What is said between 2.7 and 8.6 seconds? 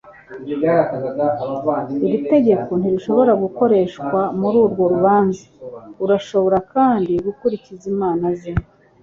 ntirishobora gukoreshwa mururwo rubanza Urashobora kandi gukurikiza inama ze.